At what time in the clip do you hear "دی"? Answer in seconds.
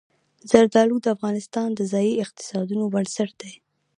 3.41-3.53